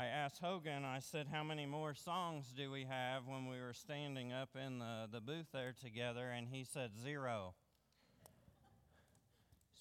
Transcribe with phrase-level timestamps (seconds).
[0.00, 3.74] I asked Hogan, I said, How many more songs do we have when we were
[3.74, 6.30] standing up in the, the booth there together?
[6.34, 7.52] And he said, Zero.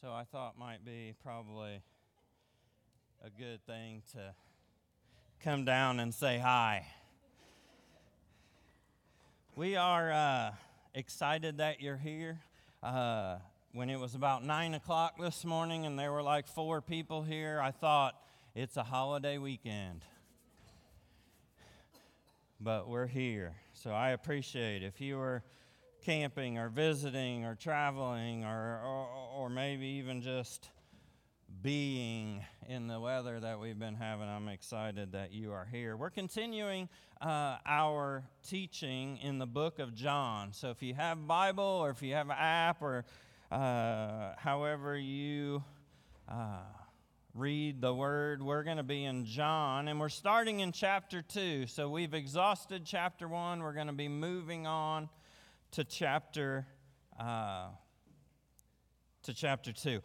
[0.02, 1.82] So I thought might be probably
[3.24, 4.34] a good thing to
[5.42, 6.86] come down and say hi.
[9.56, 10.52] We are uh,
[10.94, 12.42] excited that you're here.
[12.84, 13.38] Uh,
[13.71, 17.62] when it was about 9 o'clock this morning and there were like four people here,
[17.64, 18.15] I thought,
[18.56, 20.04] it's a holiday weekend.
[22.62, 23.56] But we're here.
[23.74, 25.44] So I appreciate if you were
[26.04, 30.70] camping or visiting or traveling or, or, or maybe even just
[31.62, 34.28] being in the weather that we've been having.
[34.28, 35.98] I'm excited that you are here.
[35.98, 36.90] We're continuing
[37.22, 40.54] uh, our teaching in the book of John.
[40.54, 43.06] So if you have Bible or if you have an app or
[43.52, 45.64] uh, however you
[46.30, 46.60] uh,
[47.34, 51.68] read the word, we're going to be in John and we're starting in chapter 2.
[51.68, 53.62] So we've exhausted chapter 1.
[53.62, 55.10] We're going to be moving on
[55.72, 56.66] to chapter
[57.20, 57.68] uh,
[59.24, 60.02] to chapter 2.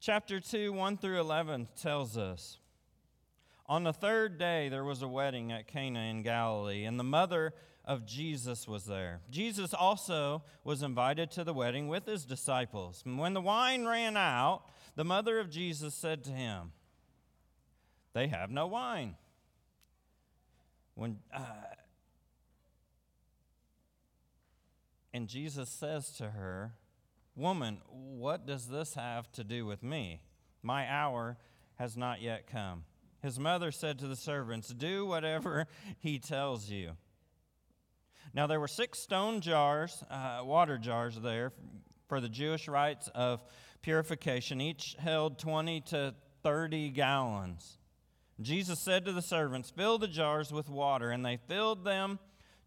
[0.00, 2.58] Chapter 2, 1 through 11 tells us
[3.66, 7.52] On the third day, there was a wedding at Cana in Galilee, and the mother
[7.84, 9.20] of Jesus was there.
[9.30, 13.02] Jesus also was invited to the wedding with his disciples.
[13.04, 14.62] And when the wine ran out,
[14.94, 16.72] the mother of Jesus said to him,
[18.12, 19.16] They have no wine.
[20.94, 21.40] When, uh,
[25.12, 26.74] and Jesus says to her,
[27.34, 30.20] Woman, what does this have to do with me?
[30.62, 31.38] My hour
[31.76, 32.84] has not yet come.
[33.22, 35.66] His mother said to the servants, Do whatever
[35.98, 36.92] he tells you.
[38.34, 41.52] Now, there were six stone jars, uh, water jars there
[42.08, 43.42] for the Jewish rites of
[43.82, 44.60] purification.
[44.60, 47.78] Each held 20 to 30 gallons.
[48.40, 51.10] Jesus said to the servants, Fill the jars with water.
[51.10, 52.18] And they filled them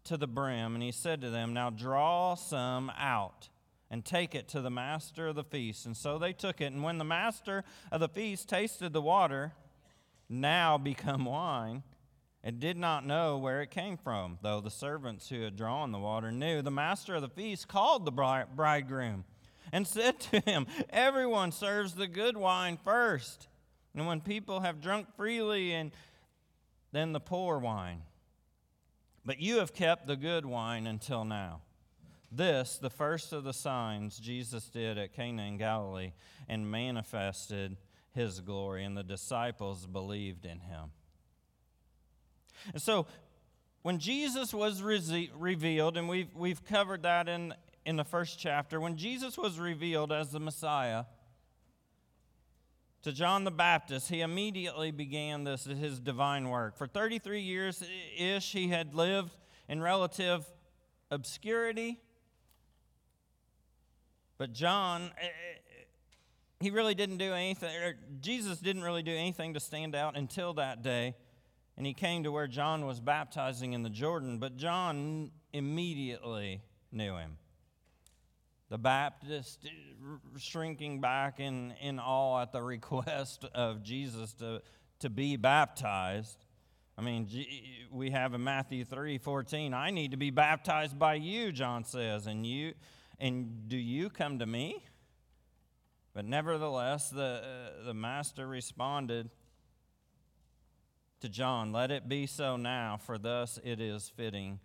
[0.04, 0.74] to the brim.
[0.74, 3.48] And he said to them, Now draw some out
[3.90, 5.86] and take it to the master of the feast.
[5.86, 6.72] And so they took it.
[6.72, 9.52] And when the master of the feast tasted the water,
[10.28, 11.82] now become wine,
[12.46, 15.98] and did not know where it came from, though the servants who had drawn the
[15.98, 19.24] water knew, the master of the feast called the bridegroom
[19.72, 23.48] and said to him, Everyone serves the good wine first,
[23.96, 25.90] and when people have drunk freely, and
[26.92, 28.02] then the poor wine.
[29.24, 31.62] But you have kept the good wine until now.
[32.30, 36.12] This, the first of the signs Jesus did at Cana in Galilee,
[36.48, 37.76] and manifested
[38.12, 40.92] his glory, and the disciples believed in him.
[42.72, 43.06] And so,
[43.82, 47.54] when Jesus was re- revealed, and we've, we've covered that in,
[47.84, 51.04] in the first chapter, when Jesus was revealed as the Messiah
[53.02, 56.76] to John the Baptist, he immediately began this his divine work.
[56.76, 57.82] For 33 years
[58.18, 59.36] ish, he had lived
[59.68, 60.44] in relative
[61.10, 62.00] obscurity
[64.38, 65.10] but John,
[66.60, 67.70] he really didn't do anything,
[68.20, 71.14] Jesus didn't really do anything to stand out until that day.
[71.76, 77.16] And he came to where John was baptizing in the Jordan, but John immediately knew
[77.16, 77.36] him.
[78.68, 79.68] The Baptist
[80.38, 84.62] shrinking back in, in awe at the request of Jesus to,
[85.00, 86.44] to be baptized.
[86.98, 87.28] I mean,
[87.90, 92.26] we have in Matthew 3 14, I need to be baptized by you, John says,
[92.26, 92.72] and you
[93.18, 94.84] and do you come to me?
[96.14, 97.22] But nevertheless, the,
[97.82, 99.30] uh, the master responded
[101.20, 104.60] to John, Let it be so now, for thus it is fitting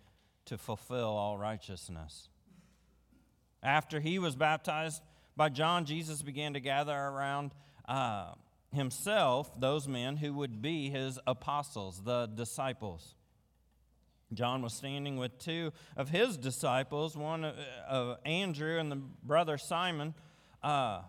[0.45, 2.29] to fulfill all righteousness.
[3.63, 5.01] After he was baptized
[5.35, 7.53] by John, Jesus began to gather around
[7.87, 8.33] uh,
[8.73, 13.15] himself those men who would be his apostles, the disciples.
[14.33, 17.43] John was standing with two of his disciples, one
[17.87, 20.13] of Andrew and the brother Simon,
[20.63, 21.01] uh,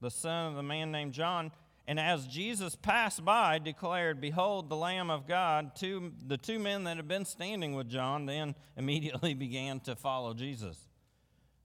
[0.00, 1.52] the son of the man named John.
[1.88, 5.76] And as Jesus passed by, declared, Behold, the Lamb of God.
[5.76, 10.34] Two, the two men that had been standing with John then immediately began to follow
[10.34, 10.88] Jesus.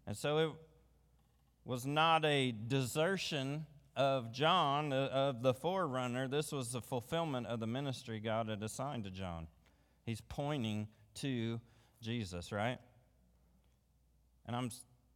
[0.05, 0.51] And so it
[1.65, 3.65] was not a desertion
[3.95, 6.27] of John, uh, of the forerunner.
[6.27, 9.47] This was the fulfillment of the ministry God had assigned to John.
[10.05, 11.59] He's pointing to
[12.01, 12.77] Jesus, right?
[14.45, 14.71] And I'm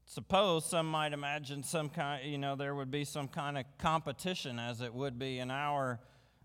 [0.05, 4.59] suppose some might imagine some kind, you know, there would be some kind of competition
[4.59, 5.99] as it would be in our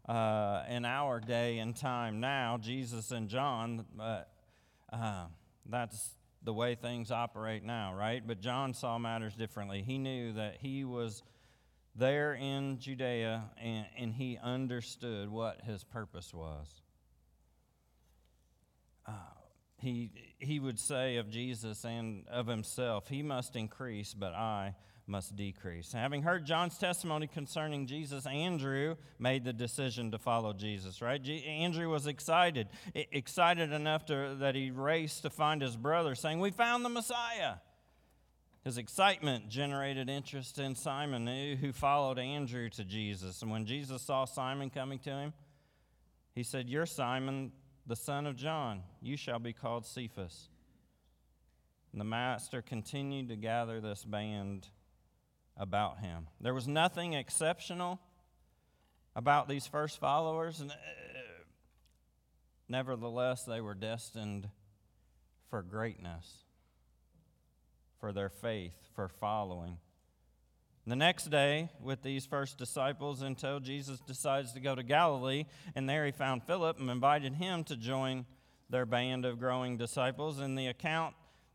[0.08, 3.84] uh, in our day and time now, Jesus and John.
[3.94, 4.32] But
[4.92, 5.26] uh,
[5.66, 8.26] that's the way things operate now, right?
[8.26, 9.82] But John saw matters differently.
[9.82, 11.22] He knew that he was
[11.94, 16.82] there in Judea, and, and he understood what his purpose was.
[19.06, 19.12] Uh,
[19.78, 20.10] he,
[20.40, 24.74] he would say of Jesus and of himself, He must increase, but I
[25.06, 25.92] must decrease.
[25.92, 31.20] Having heard John's testimony concerning Jesus, Andrew made the decision to follow Jesus, right?
[31.20, 36.38] G- Andrew was excited, excited enough to, that he raced to find his brother, saying,
[36.38, 37.56] We found the Messiah.
[38.62, 41.26] His excitement generated interest in Simon,
[41.56, 43.40] who followed Andrew to Jesus.
[43.42, 45.32] And when Jesus saw Simon coming to him,
[46.34, 47.52] he said, You're Simon,
[47.90, 48.84] the son of John.
[49.02, 50.48] You shall be called Cephas.
[51.90, 54.68] And the master continued to gather this band
[55.56, 56.28] about him.
[56.40, 57.98] There was nothing exceptional
[59.16, 60.72] about these first followers, and
[62.68, 64.48] nevertheless, they were destined
[65.48, 66.44] for greatness,
[67.98, 69.78] for their faith, for following.
[70.90, 75.44] The next day, with these first disciples, until Jesus decides to go to Galilee,
[75.76, 78.26] and there he found Philip and invited him to join
[78.70, 80.40] their band of growing disciples.
[80.40, 81.14] And the account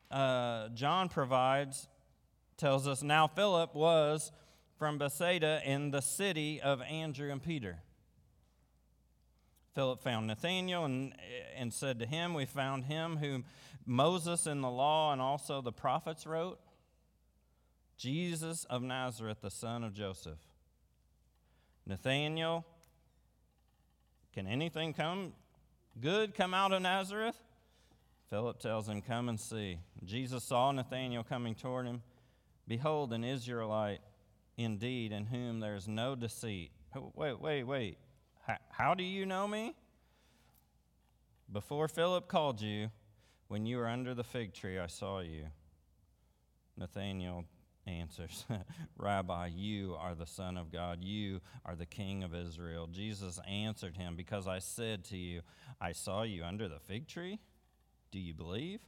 [0.09, 1.89] uh, John provides
[2.55, 4.31] tells us now Philip was
[4.79, 7.79] from Bethsaida in the city of Andrew and Peter.
[9.73, 11.13] Philip found Nathanael and,
[11.57, 13.43] and said to him, We found him whom
[13.85, 16.57] Moses in the law and also the prophets wrote,
[17.97, 20.39] Jesus of Nazareth, the son of Joseph.
[21.86, 22.65] Nathanael,
[24.33, 25.33] can anything come
[26.00, 27.38] good come out of Nazareth?
[28.30, 29.80] Philip tells him, Come and see.
[30.03, 32.01] Jesus saw Nathanael coming toward him
[32.68, 34.01] Behold, an Israelite
[34.57, 36.71] indeed, in whom there is no deceit.
[37.13, 37.98] Wait, wait, wait.
[38.69, 39.75] How, do you know me?
[41.51, 42.89] Before Philip called you,
[43.48, 45.45] when you were under the fig tree, I saw you.
[46.77, 47.45] Nathanael
[47.87, 48.45] answers,
[48.97, 51.03] Rabbi, you are the Son of God.
[51.03, 52.87] You are the King of Israel.
[52.87, 55.41] Jesus answered him, Because I said to you,
[55.79, 57.39] I saw you under the fig tree.
[58.11, 58.79] Do you believe?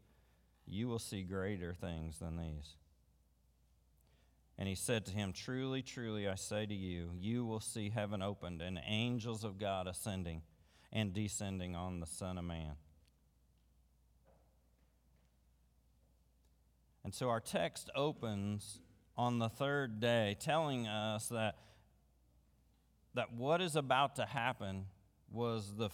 [0.65, 2.75] You will see greater things than these.
[4.57, 8.21] And he said to him, Truly, truly, I say to you, you will see heaven
[8.21, 10.41] opened and angels of God ascending
[10.91, 12.73] and descending on the Son of Man.
[17.03, 18.81] And so our text opens
[19.17, 21.57] on the third day, telling us that,
[23.15, 24.85] that what is about to happen
[25.31, 25.89] was the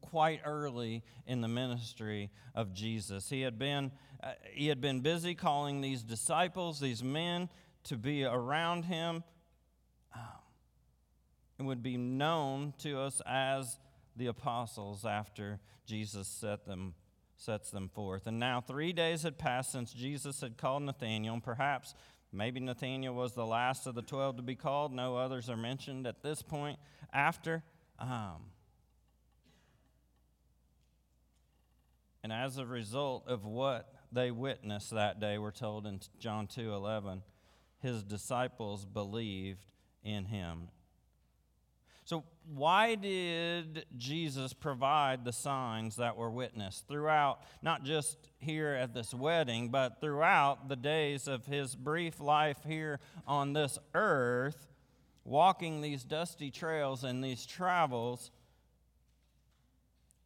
[0.00, 3.28] quite early in the ministry of Jesus.
[3.28, 3.92] He had been
[4.22, 7.48] uh, he had been busy calling these disciples, these men
[7.84, 9.24] to be around him
[10.14, 10.22] um,
[11.58, 13.78] and would be known to us as
[14.16, 16.94] the apostles after Jesus set them,
[17.36, 18.26] sets them forth.
[18.26, 21.94] And now three days had passed since Jesus had called Nathanael, and perhaps
[22.32, 24.92] maybe Nathanael was the last of the twelve to be called.
[24.92, 26.78] No others are mentioned at this point.
[27.12, 27.62] After,
[27.98, 28.46] um,
[32.22, 36.72] and as a result of what they witnessed that day, we're told in John 2
[36.72, 37.22] 11
[37.80, 39.58] his disciples believed
[40.04, 40.68] in him.
[42.04, 48.92] So, why did Jesus provide the signs that were witnessed throughout, not just here at
[48.92, 54.66] this wedding, but throughout the days of his brief life here on this earth,
[55.24, 58.32] walking these dusty trails and these travels?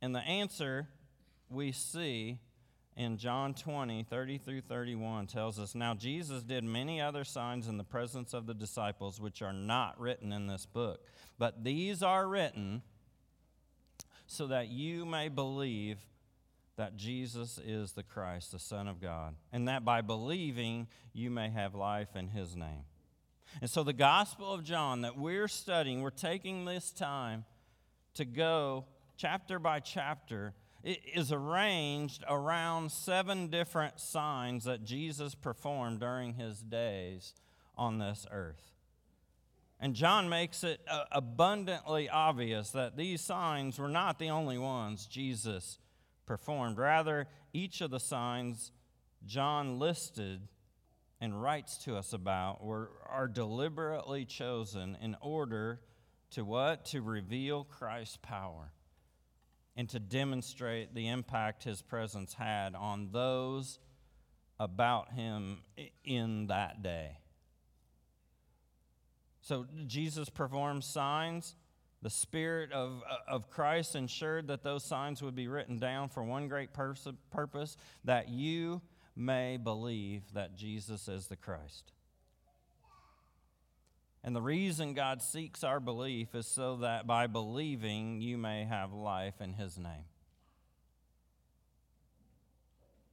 [0.00, 0.88] And the answer
[1.50, 2.38] we see
[2.96, 7.76] in John 20, 30 through 31 tells us Now Jesus did many other signs in
[7.76, 11.00] the presence of the disciples, which are not written in this book.
[11.38, 12.82] But these are written
[14.26, 15.98] so that you may believe
[16.76, 21.50] that Jesus is the Christ, the Son of God, and that by believing you may
[21.50, 22.84] have life in his name.
[23.60, 27.44] And so, the Gospel of John that we're studying, we're taking this time
[28.14, 28.86] to go
[29.16, 30.52] chapter by chapter
[30.86, 37.34] is arranged around seven different signs that Jesus performed during his days
[37.76, 38.70] on this earth.
[39.80, 45.06] And John makes it uh, abundantly obvious that these signs were not the only ones
[45.06, 45.78] Jesus
[46.24, 46.78] performed.
[46.78, 48.70] Rather, each of the signs
[49.26, 50.40] John listed
[51.20, 55.80] and writes to us about were, are deliberately chosen in order
[56.30, 56.84] to what?
[56.86, 58.70] To reveal Christ's power
[59.76, 63.78] and to demonstrate the impact his presence had on those
[64.58, 65.58] about him
[66.04, 67.18] in that day.
[69.42, 71.54] So Jesus performed signs.
[72.02, 76.22] The Spirit of, uh, of Christ ensured that those signs would be written down for
[76.22, 78.82] one great pers- purpose that you
[79.14, 81.92] may believe that Jesus is the Christ.
[84.26, 88.92] And the reason God seeks our belief is so that by believing you may have
[88.92, 90.06] life in His name.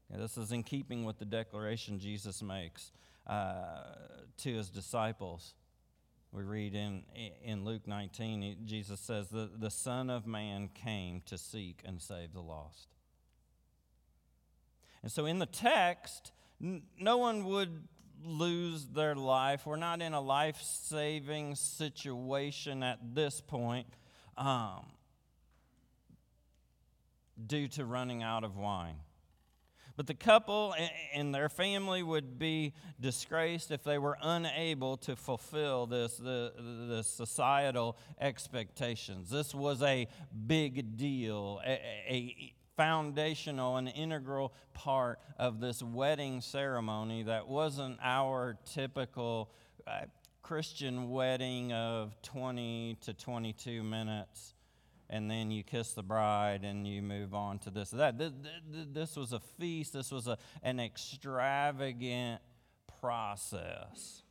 [0.10, 2.92] Yeah, this is in keeping with the declaration Jesus makes
[3.28, 3.84] uh,
[4.38, 5.54] to His disciples.
[6.32, 7.04] We read in,
[7.44, 12.34] in Luke 19, Jesus says, the, the Son of Man came to seek and save
[12.34, 12.88] the lost.
[15.04, 17.84] And so in the text, no one would
[18.26, 19.66] lose their life.
[19.66, 23.88] We're not in a life saving situation at this point
[24.38, 24.86] um,
[27.46, 28.98] due to running out of wine.
[29.96, 30.74] But the couple
[31.14, 36.52] and their family would be disgraced if they were unable to fulfill this, the,
[36.88, 39.30] the societal expectations.
[39.30, 40.08] This was a
[40.48, 41.74] big deal, a,
[42.12, 49.52] a foundational and integral part of this wedding ceremony that wasn't our typical
[49.86, 50.02] uh,
[50.42, 54.54] Christian wedding of 20 to 22 minutes.
[55.10, 57.92] And then you kiss the bride and you move on to this.
[57.92, 58.16] That
[58.92, 59.94] this was a feast.
[59.94, 62.42] This was a, an extravagant
[63.00, 64.24] process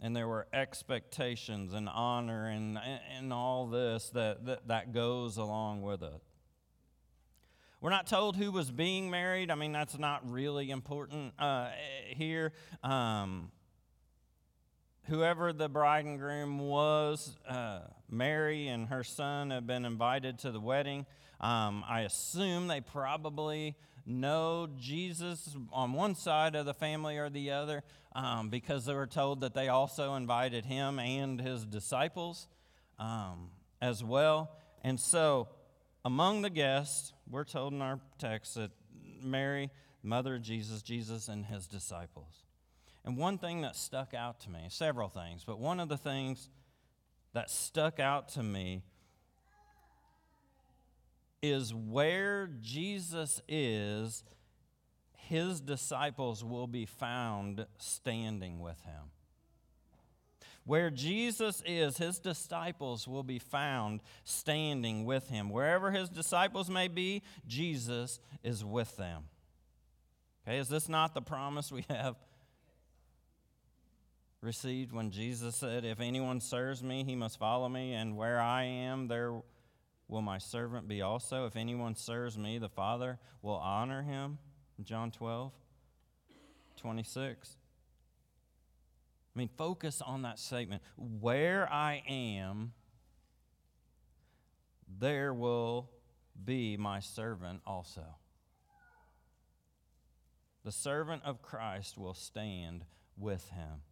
[0.00, 2.78] and there were expectations and honor and,
[3.16, 6.22] and all this that, that, that goes along with it.
[7.86, 9.48] We're not told who was being married.
[9.48, 11.68] I mean, that's not really important uh,
[12.08, 12.52] here.
[12.82, 13.52] Um,
[15.04, 20.50] whoever the bride and groom was, uh, Mary and her son have been invited to
[20.50, 21.06] the wedding.
[21.40, 27.52] Um, I assume they probably know Jesus on one side of the family or the
[27.52, 27.84] other
[28.16, 32.48] um, because they were told that they also invited him and his disciples
[32.98, 33.50] um,
[33.80, 34.50] as well.
[34.82, 35.50] And so
[36.06, 38.70] among the guests, we're told in our text that
[39.20, 39.70] Mary,
[40.04, 42.44] mother of Jesus, Jesus and his disciples.
[43.04, 46.48] And one thing that stuck out to me, several things, but one of the things
[47.34, 48.82] that stuck out to me
[51.42, 54.22] is where Jesus is,
[55.16, 59.10] his disciples will be found standing with him.
[60.66, 65.48] Where Jesus is, his disciples will be found standing with him.
[65.48, 69.22] Wherever his disciples may be, Jesus is with them.
[70.42, 72.16] Okay, is this not the promise we have
[74.42, 78.64] received when Jesus said, If anyone serves me, he must follow me, and where I
[78.64, 79.40] am, there
[80.08, 81.46] will my servant be also.
[81.46, 84.38] If anyone serves me, the Father will honor him.
[84.82, 85.52] John 12,
[86.76, 87.56] 26.
[89.36, 90.80] I mean, focus on that statement.
[90.96, 92.72] Where I am,
[94.98, 95.90] there will
[96.42, 98.04] be my servant also.
[100.64, 102.86] The servant of Christ will stand
[103.18, 103.82] with him.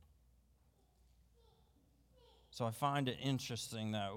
[2.51, 4.13] So I find it interesting that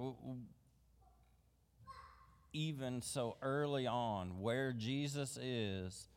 [2.54, 6.08] even so early on, where Jesus is,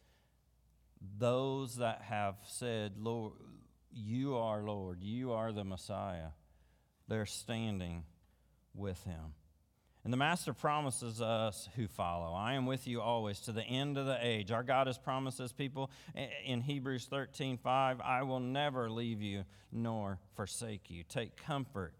[1.18, 3.32] those that have said, Lord,
[3.92, 6.30] you are Lord, you are the Messiah.
[7.08, 8.04] They're standing
[8.74, 9.34] with him.
[10.02, 13.98] And the Master promises us who follow, I am with you always to the end
[13.98, 14.50] of the age.
[14.50, 19.20] Our God has promised his people eh, in Hebrews 13 5, I will never leave
[19.20, 21.04] you nor forsake you.
[21.04, 21.92] Take comfort.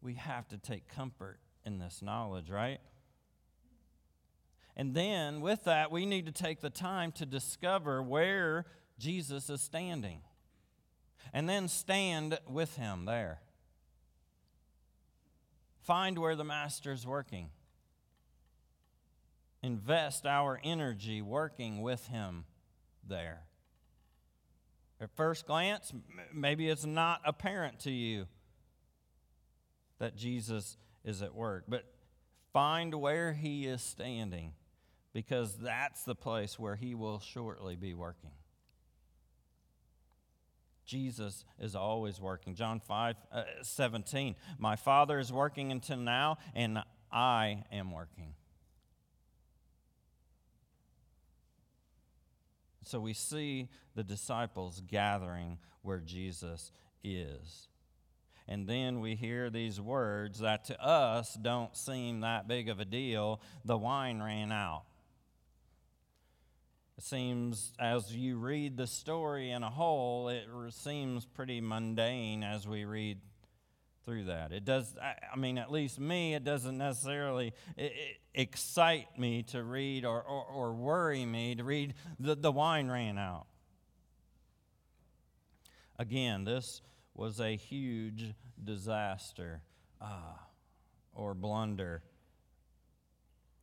[0.00, 2.80] We have to take comfort in this knowledge, right?
[4.74, 8.64] And then with that, we need to take the time to discover where
[8.98, 10.22] Jesus is standing
[11.32, 13.40] and then stand with him there.
[15.82, 17.50] Find where the master's working.
[19.62, 22.44] Invest our energy working with him
[23.06, 23.42] there.
[25.00, 25.92] At first glance,
[26.32, 28.26] maybe it's not apparent to you
[29.98, 31.84] that Jesus is at work, but
[32.52, 34.52] find where he is standing
[35.12, 38.30] because that's the place where he will shortly be working.
[40.84, 42.54] Jesus is always working.
[42.54, 44.34] John 5 uh, 17.
[44.58, 46.78] My Father is working until now, and
[47.10, 48.34] I am working.
[52.84, 56.72] So we see the disciples gathering where Jesus
[57.04, 57.68] is.
[58.48, 62.84] And then we hear these words that to us don't seem that big of a
[62.84, 63.40] deal.
[63.64, 64.82] The wine ran out.
[67.04, 72.84] Seems, as you read the story in a whole, it seems pretty mundane as we
[72.84, 73.18] read
[74.04, 74.52] through that.
[74.52, 77.54] It does, I mean, at least me, it doesn't necessarily
[78.32, 83.18] excite me to read or, or, or worry me to read the, the wine ran
[83.18, 83.46] out.
[85.98, 86.82] Again, this
[87.14, 88.32] was a huge
[88.62, 89.60] disaster
[90.00, 90.36] uh,
[91.12, 92.04] or blunder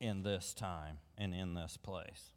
[0.01, 2.33] in this time and in this place.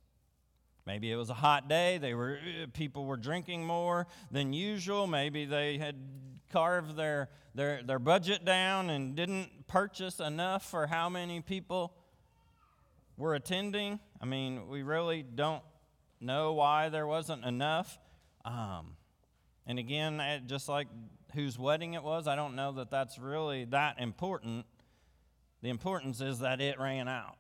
[0.87, 1.99] Maybe it was a hot day.
[1.99, 2.39] They were
[2.73, 5.07] people were drinking more than usual.
[5.07, 5.97] Maybe they had
[6.53, 11.95] carved their, their, their budget down and didn't purchase enough for how many people
[13.17, 13.99] were attending.
[14.21, 15.63] I mean, we really don't
[16.21, 17.99] know why there wasn't enough.
[18.45, 18.97] Um,
[19.67, 20.89] and again, just like
[21.35, 24.67] whose wedding it was, I don't know that that's really that important.
[25.63, 27.37] The importance is that it ran out.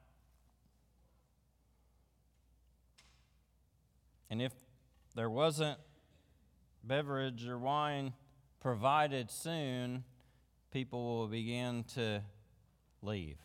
[4.32, 4.54] And if
[5.14, 5.78] there wasn't
[6.82, 8.14] beverage or wine
[8.60, 10.04] provided soon,
[10.70, 12.22] people will begin to
[13.02, 13.36] leave.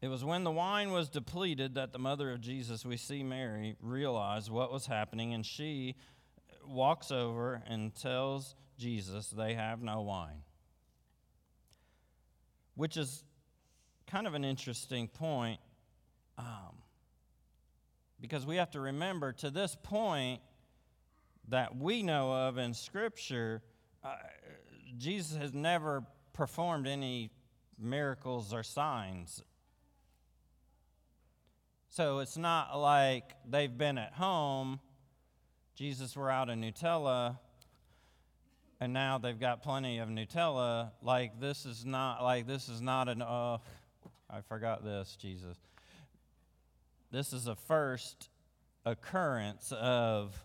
[0.00, 3.76] It was when the wine was depleted that the mother of Jesus, we see Mary,
[3.82, 5.94] realized what was happening, and she
[6.66, 10.40] walks over and tells Jesus they have no wine
[12.80, 13.24] which is
[14.06, 15.60] kind of an interesting point
[16.38, 16.78] um,
[18.18, 20.40] because we have to remember to this point
[21.48, 23.60] that we know of in Scripture,
[24.02, 24.14] uh,
[24.96, 27.30] Jesus has never performed any
[27.78, 29.42] miracles or signs.
[31.90, 34.80] So it's not like they've been at home.
[35.74, 37.36] Jesus were out in Nutella
[38.80, 40.90] and now they've got plenty of Nutella.
[41.02, 43.58] Like this is not like this is not an uh
[44.30, 45.58] I forgot this, Jesus.
[47.10, 48.30] This is a first
[48.86, 50.42] occurrence of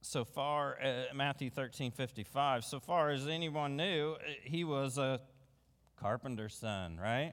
[0.00, 5.20] so far uh, Matthew 13 55 so far as anyone knew he was a
[5.96, 7.32] carpenter's son right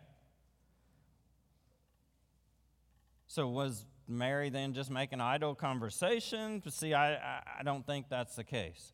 [3.25, 6.61] so was Mary then just making idle conversation?
[6.69, 8.91] See, I, I, I don't think that's the case.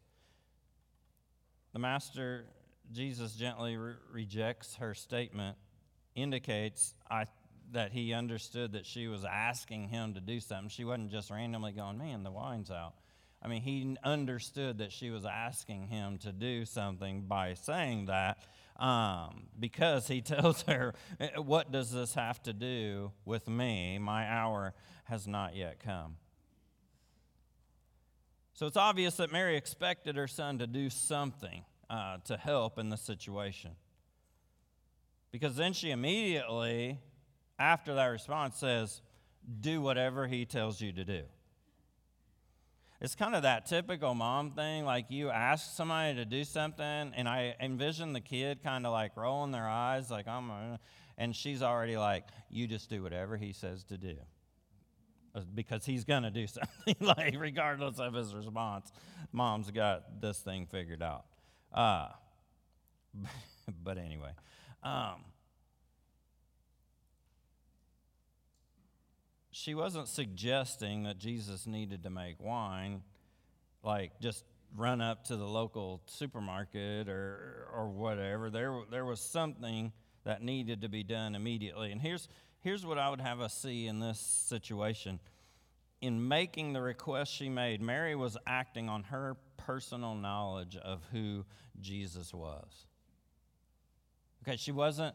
[1.73, 2.45] The Master,
[2.91, 5.57] Jesus, gently re- rejects her statement,
[6.15, 7.25] indicates I,
[7.71, 10.69] that he understood that she was asking him to do something.
[10.69, 12.93] She wasn't just randomly going, man, the wine's out.
[13.41, 18.39] I mean, he understood that she was asking him to do something by saying that
[18.77, 20.93] um, because he tells her,
[21.37, 23.97] What does this have to do with me?
[23.99, 24.73] My hour
[25.05, 26.17] has not yet come.
[28.53, 32.89] So it's obvious that Mary expected her son to do something uh, to help in
[32.89, 33.71] the situation.
[35.31, 36.99] Because then she immediately,
[37.59, 39.01] after that response, says,
[39.59, 41.23] Do whatever he tells you to do.
[43.01, 44.85] It's kind of that typical mom thing.
[44.85, 49.17] Like you ask somebody to do something, and I envision the kid kind of like
[49.17, 50.79] rolling their eyes, like, I'm,
[51.17, 54.15] and she's already like, You just do whatever he says to do
[55.53, 56.47] because he's going to do
[56.87, 58.91] something, like, regardless of his response.
[59.31, 61.25] Mom's got this thing figured out.
[61.73, 62.07] Uh,
[63.83, 64.31] but anyway,
[64.83, 65.23] um,
[69.51, 73.01] she wasn't suggesting that Jesus needed to make wine,
[73.83, 74.43] like just
[74.75, 78.49] run up to the local supermarket or, or whatever.
[78.49, 79.91] There, there was something
[80.25, 81.91] that needed to be done immediately.
[81.91, 82.27] And here's,
[82.65, 85.19] Here's what I would have us see in this situation.
[86.01, 91.45] In making the request she made, Mary was acting on her personal knowledge of who
[91.79, 92.87] Jesus was.
[94.41, 95.13] Okay, she wasn't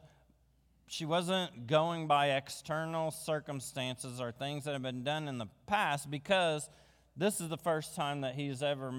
[0.86, 6.08] she wasn't going by external circumstances or things that have been done in the past
[6.08, 6.70] because
[7.16, 8.92] this is the first time that he's ever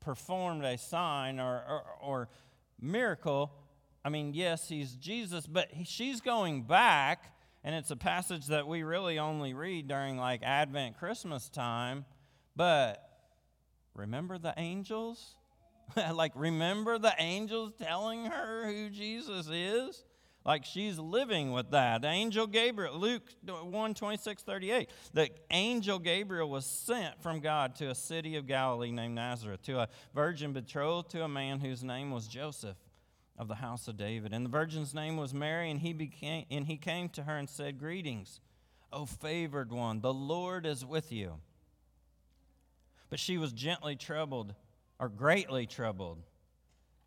[0.00, 2.28] performed a sign or, or, or
[2.80, 3.52] miracle.
[4.02, 8.66] I mean, yes, he's Jesus, but he, she's going back and it's a passage that
[8.66, 12.04] we really only read during like Advent Christmas time.
[12.56, 13.06] But
[13.94, 15.36] remember the angels?
[16.12, 20.04] like, remember the angels telling her who Jesus is?
[20.42, 22.02] Like she's living with that.
[22.02, 24.88] Angel Gabriel, Luke 1 26, 38.
[25.12, 29.80] The angel Gabriel was sent from God to a city of Galilee named Nazareth, to
[29.80, 32.76] a virgin betrothed to a man whose name was Joseph
[33.40, 34.34] of the house of David.
[34.34, 37.48] And the virgin's name was Mary, and he, became, and he came to her and
[37.48, 38.38] said, Greetings,
[38.92, 41.36] O favored one, the Lord is with you.
[43.08, 44.54] But she was gently troubled,
[44.98, 46.18] or greatly troubled,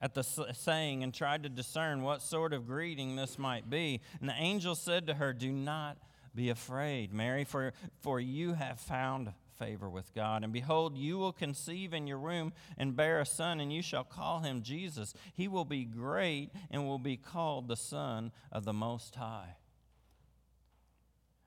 [0.01, 4.01] at the saying and tried to discern what sort of greeting this might be.
[4.19, 5.97] And the angel said to her, Do not
[6.33, 10.43] be afraid, Mary, for, for you have found favor with God.
[10.43, 14.03] And behold, you will conceive in your womb and bear a son, and you shall
[14.03, 15.13] call him Jesus.
[15.33, 19.55] He will be great and will be called the Son of the Most High.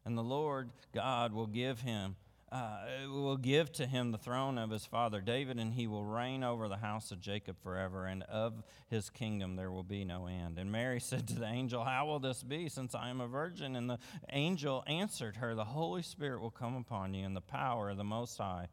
[0.04, 2.16] And the Lord God will give him
[2.52, 2.78] uh,
[3.08, 6.68] will give to him the throne of his father David, and he will reign over
[6.68, 10.58] the house of Jacob forever, and of his kingdom there will be no end.
[10.58, 13.74] And Mary said to the angel, How will this be, since I am a virgin?
[13.74, 13.98] And the
[14.30, 18.04] angel answered her, The Holy Spirit will come upon you, and the power of the
[18.04, 18.68] Most High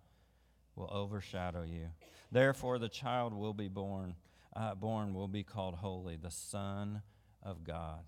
[0.76, 1.90] will overshadow you.
[2.32, 4.16] Therefore, the child will be born,
[4.56, 7.02] uh, born will be called holy, the Son
[7.42, 8.06] of God.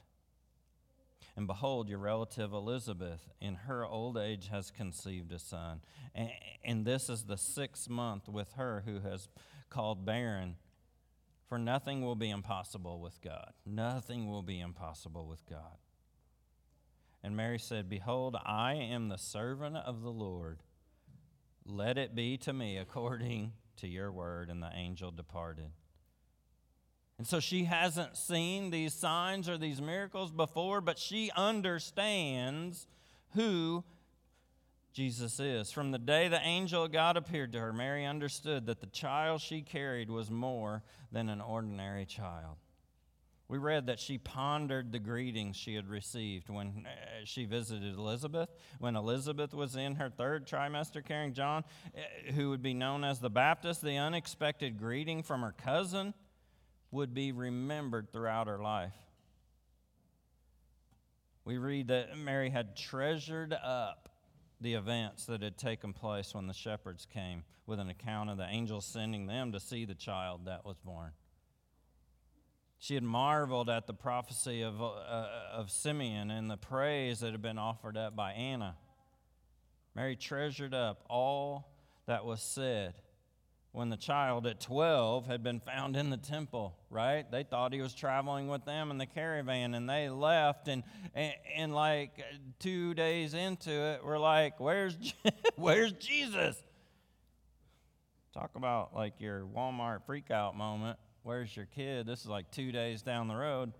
[1.37, 5.81] And behold, your relative Elizabeth, in her old age, has conceived a son.
[6.13, 6.29] And,
[6.63, 9.27] and this is the sixth month with her who has
[9.69, 10.55] called barren.
[11.49, 13.51] For nothing will be impossible with God.
[13.65, 15.77] Nothing will be impossible with God.
[17.21, 20.63] And Mary said, Behold, I am the servant of the Lord.
[21.65, 24.49] Let it be to me according to your word.
[24.49, 25.71] And the angel departed.
[27.17, 32.87] And so she hasn't seen these signs or these miracles before, but she understands
[33.33, 33.83] who
[34.91, 35.71] Jesus is.
[35.71, 39.41] From the day the angel of God appeared to her, Mary understood that the child
[39.41, 42.57] she carried was more than an ordinary child.
[43.47, 48.49] We read that she pondered the greetings she had received when uh, she visited Elizabeth.
[48.79, 51.63] When Elizabeth was in her third trimester carrying John,
[51.95, 56.15] uh, who would be known as the Baptist, the unexpected greeting from her cousin
[56.95, 58.93] would be remembered throughout her life.
[61.43, 64.09] We read that Mary had treasured up
[64.61, 68.47] the events that had taken place when the shepherds came with an account of the
[68.47, 71.11] angels sending them to see the child that was born.
[72.79, 77.41] She had marveled at the prophecy of, uh, of Simeon and the praise that had
[77.41, 78.75] been offered up by Anna.
[79.95, 81.73] Mary treasured up all
[82.05, 82.93] that was said
[83.75, 87.29] when the child at 12 had been found in the temple, right?
[87.29, 90.69] They thought he was traveling with them in the caravan and they left.
[90.69, 90.83] And,
[91.13, 92.23] and, and like
[92.59, 94.95] two days into it, we're like, where's,
[95.57, 96.55] where's Jesus?
[98.33, 100.97] Talk about like your Walmart freakout moment.
[101.23, 102.05] Where's your kid?
[102.05, 103.73] This is like two days down the road.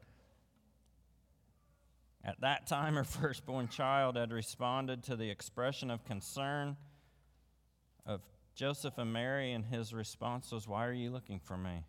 [2.23, 6.75] At that time, her firstborn child had responded to the expression of concern
[8.05, 8.21] of
[8.55, 11.83] Joseph and Mary, and his response was, Why are you looking for me?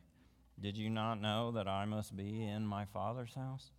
[0.61, 3.71] Did you not know that I must be in my Father's house?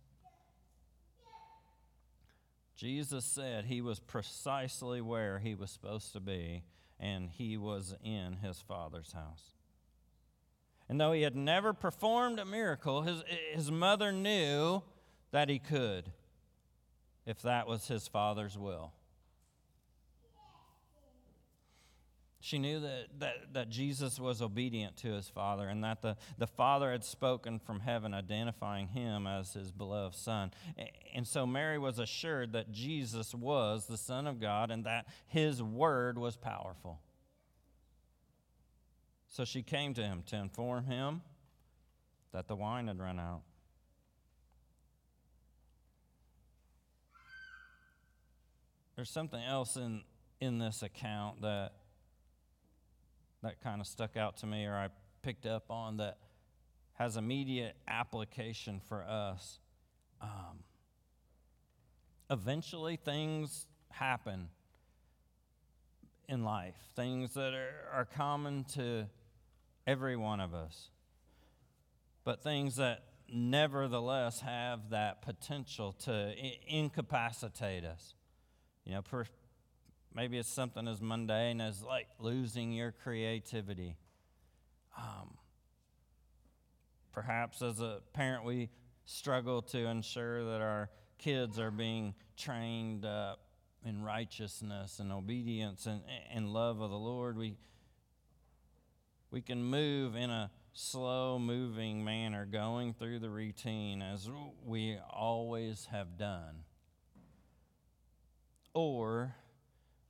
[2.74, 6.62] Jesus said he was precisely where he was supposed to be,
[6.98, 9.56] and he was in his Father's house.
[10.88, 13.22] And though he had never performed a miracle, his,
[13.52, 14.82] his mother knew
[15.32, 16.12] that he could,
[17.26, 18.92] if that was his Father's will.
[22.40, 26.46] She knew that, that, that Jesus was obedient to his Father and that the, the
[26.46, 30.52] Father had spoken from heaven, identifying him as his beloved Son.
[31.14, 35.62] And so Mary was assured that Jesus was the Son of God and that his
[35.62, 37.00] word was powerful.
[39.26, 41.22] So she came to him to inform him
[42.32, 43.42] that the wine had run out.
[48.94, 50.02] There's something else in,
[50.40, 51.72] in this account that
[53.48, 54.88] that kind of stuck out to me or I
[55.22, 56.18] picked up on that
[56.94, 59.58] has immediate application for us.
[60.20, 60.64] Um,
[62.30, 64.48] eventually, things happen
[66.28, 69.06] in life, things that are, are common to
[69.86, 70.90] every one of us,
[72.24, 76.34] but things that nevertheless have that potential to
[76.66, 78.14] incapacitate us.
[78.84, 79.26] You know, per-
[80.14, 83.96] Maybe it's something as mundane as like losing your creativity.
[84.96, 85.36] Um,
[87.12, 88.70] perhaps as a parent, we
[89.04, 93.40] struggle to ensure that our kids are being trained up
[93.84, 97.36] in righteousness and obedience and, and love of the Lord.
[97.36, 97.56] We,
[99.30, 104.28] we can move in a slow moving manner, going through the routine as
[104.64, 106.64] we always have done.
[108.74, 109.34] Or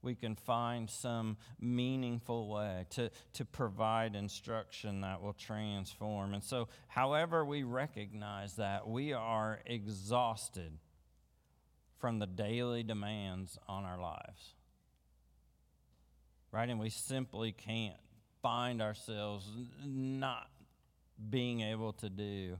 [0.09, 6.33] we can find some meaningful way to, to provide instruction that will transform.
[6.33, 10.79] And so, however, we recognize that we are exhausted
[11.99, 14.55] from the daily demands on our lives.
[16.53, 16.71] Right?
[16.71, 18.01] And we simply can't
[18.41, 19.47] find ourselves
[19.85, 20.49] not
[21.29, 22.57] being able to do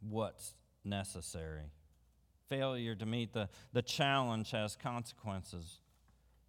[0.00, 0.52] what's
[0.84, 1.70] necessary
[2.48, 5.80] failure to meet the, the challenge has consequences.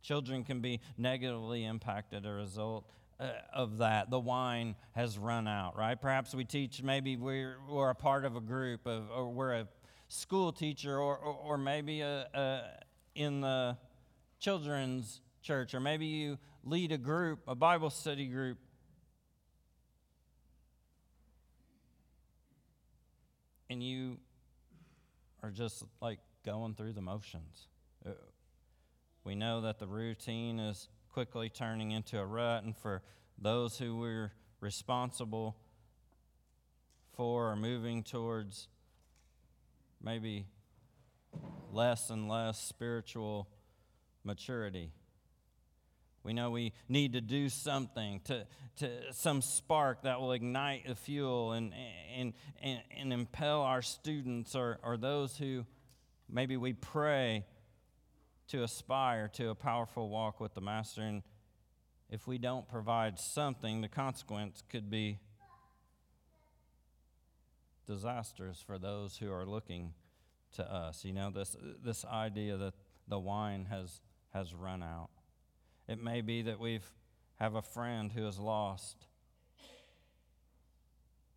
[0.01, 4.09] Children can be negatively impacted as a result uh, of that.
[4.09, 5.99] The wine has run out, right?
[5.99, 9.67] Perhaps we teach, maybe we're, we're a part of a group, of, or we're a
[10.07, 12.61] school teacher, or, or, or maybe a, a,
[13.15, 13.77] in the
[14.39, 18.57] children's church, or maybe you lead a group, a Bible study group.
[23.69, 24.17] And you
[25.47, 27.67] are just like going through the motions.
[28.05, 28.09] Uh,
[29.23, 33.01] we know that the routine is quickly turning into a rut, and for
[33.37, 35.55] those who we're responsible
[37.15, 38.67] for are moving towards
[40.03, 40.47] maybe
[41.71, 43.47] less and less spiritual
[44.25, 44.91] maturity.
[46.23, 48.45] We know we need to do something, to,
[48.77, 51.73] to some spark that will ignite the fuel and,
[52.15, 55.65] and, and, and impel our students or, or those who
[56.29, 57.45] maybe we pray
[58.49, 61.01] to aspire to a powerful walk with the Master.
[61.01, 61.23] And
[62.09, 65.19] if we don't provide something, the consequence could be
[67.85, 69.93] disastrous for those who are looking
[70.55, 71.05] to us.
[71.05, 72.73] You know, this, this idea that
[73.07, 74.01] the wine has,
[74.33, 75.09] has run out.
[75.87, 76.89] It may be that we've
[77.39, 78.97] have a friend who is lost.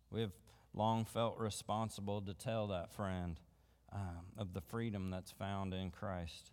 [0.09, 0.33] We've
[0.73, 3.39] long felt responsible to tell that friend
[3.93, 6.51] um, of the freedom that's found in Christ.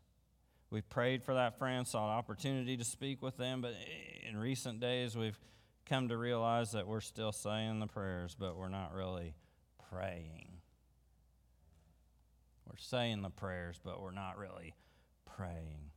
[0.71, 3.75] We've prayed for that friend, sought opportunity to speak with them, but
[4.29, 5.39] in recent days we've
[5.87, 9.35] come to realize that we're still saying the prayers, but we're not really
[9.91, 10.49] praying.
[12.67, 14.75] We're saying the prayers, but we're not really
[15.25, 15.91] praying.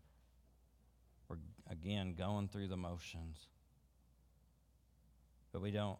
[1.72, 3.48] Again, going through the motions.
[5.54, 5.98] But we don't,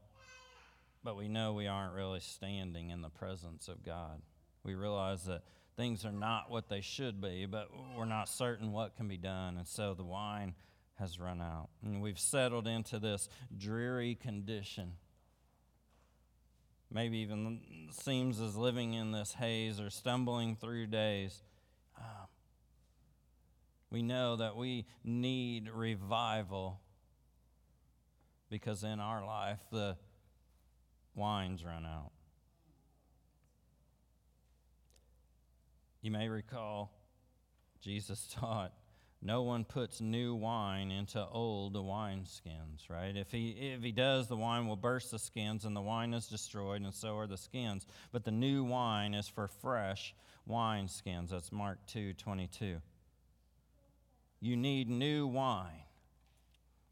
[1.04, 4.22] but we know we aren't really standing in the presence of God.
[4.64, 5.44] We realize that
[5.78, 9.58] things are not what they should be, but we're not certain what can be done.
[9.58, 10.56] And so the wine
[11.00, 11.70] has run out.
[11.84, 14.94] And we've settled into this dreary condition.
[16.92, 21.42] Maybe even seems as living in this haze or stumbling through days.
[21.98, 22.28] Um,
[23.92, 26.80] we know that we need revival
[28.50, 29.98] because in our life the
[31.14, 32.12] wine's run out.
[36.02, 36.92] You may recall
[37.82, 38.74] Jesus taught
[39.24, 43.16] no one puts new wine into old wineskins, right?
[43.16, 46.28] If he, if he does, the wine will burst the skins and the wine is
[46.28, 47.86] destroyed, and so are the skins.
[48.12, 50.16] But the new wine is for fresh
[50.50, 51.30] wineskins.
[51.30, 52.82] That's Mark 2 22
[54.42, 55.84] you need new wine.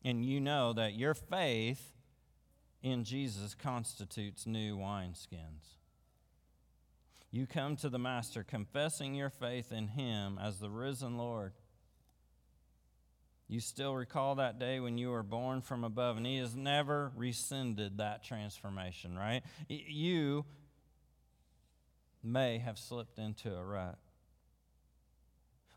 [0.06, 1.92] And you know that your faith
[2.82, 5.76] in Jesus constitutes new wineskins.
[7.32, 11.54] You come to the Master confessing your faith in Him as the risen Lord.
[13.48, 17.12] You still recall that day when you were born from above, and He has never
[17.16, 19.42] rescinded that transformation, right?
[19.68, 20.46] You
[22.24, 23.98] may have slipped into a rut.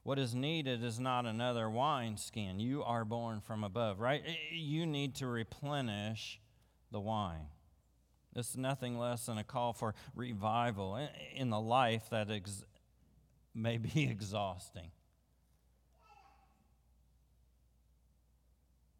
[0.04, 2.58] What is needed is not another wineskin.
[2.58, 4.22] You are born from above, right?
[4.52, 6.40] You need to replenish
[6.90, 7.46] the wine.
[8.34, 10.98] This is nothing less than a call for revival
[11.34, 12.64] in the life that ex-
[13.54, 14.90] may be exhausting.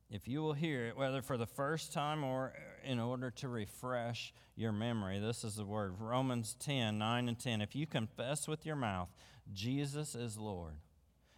[0.08, 2.52] If you will hear it, whether for the first time or
[2.84, 7.60] in order to refresh your memory, this is the word Romans 10 9 and 10.
[7.62, 9.08] If you confess with your mouth,
[9.52, 10.74] Jesus is Lord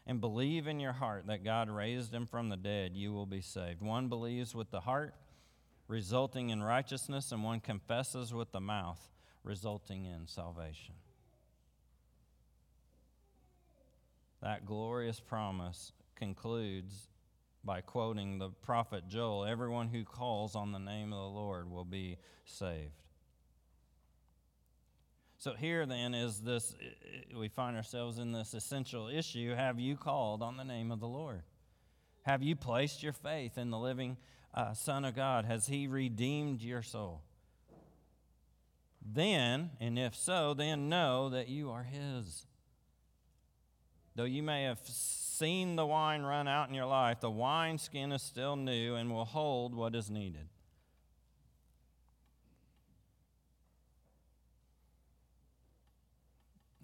[0.07, 3.40] and believe in your heart that God raised him from the dead, you will be
[3.40, 3.81] saved.
[3.81, 5.14] One believes with the heart,
[5.88, 9.01] resulting in righteousness, and one confesses with the mouth,
[9.43, 10.95] resulting in salvation.
[14.43, 17.09] That glorious promise concludes
[17.64, 21.87] by quoting the prophet Joel Everyone who calls on the name of the Lord will
[21.87, 23.04] be saved.
[25.45, 26.75] So here then is this
[27.37, 29.55] we find ourselves in this essential issue.
[29.55, 31.43] Have you called on the name of the Lord?
[32.23, 34.17] Have you placed your faith in the living
[34.55, 35.45] uh, Son of God?
[35.45, 37.21] Has He redeemed your soul?
[39.05, 42.47] Then, and if so, then know that you are His.
[44.17, 48.23] Though you may have seen the wine run out in your life, the wineskin is
[48.23, 50.49] still new and will hold what is needed.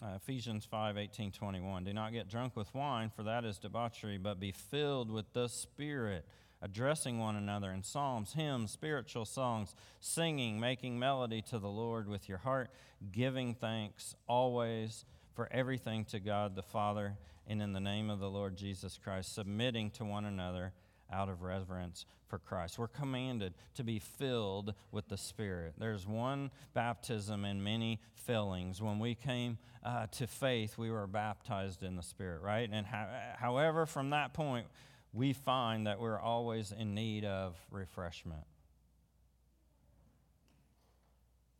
[0.03, 1.85] Uh, Ephesians 5 18, 21.
[1.85, 5.47] Do not get drunk with wine, for that is debauchery, but be filled with the
[5.47, 6.25] Spirit,
[6.63, 12.31] addressing one another in psalms, hymns, spiritual songs, singing, making melody to the Lord with
[12.31, 12.71] your heart,
[13.13, 18.31] giving thanks always for everything to God the Father and in the name of the
[18.31, 20.73] Lord Jesus Christ, submitting to one another
[21.13, 22.79] out of reverence for Christ.
[22.79, 25.75] We're commanded to be filled with the Spirit.
[25.79, 28.81] There's one baptism and many fillings.
[28.81, 32.69] When we came uh, to faith, we were baptized in the Spirit, right?
[32.71, 34.67] And ho- however, from that point,
[35.13, 38.45] we find that we're always in need of refreshment.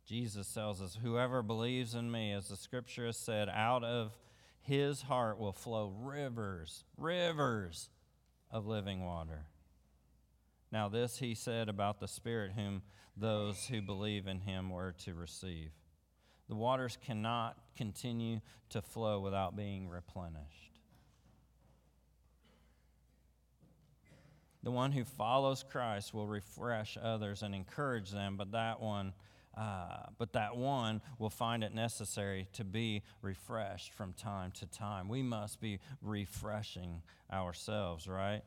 [0.05, 4.17] Jesus tells us, Whoever believes in me, as the scripture has said, out of
[4.61, 7.89] his heart will flow rivers, rivers
[8.51, 9.45] of living water.
[10.71, 12.81] Now, this he said about the Spirit, whom
[13.17, 15.71] those who believe in him were to receive.
[16.47, 20.71] The waters cannot continue to flow without being replenished.
[24.63, 29.13] The one who follows Christ will refresh others and encourage them, but that one
[29.57, 35.09] uh, but that one will find it necessary to be refreshed from time to time.
[35.09, 38.41] We must be refreshing ourselves, right?